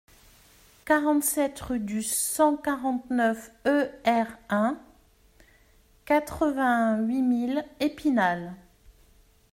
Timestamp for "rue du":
1.59-2.01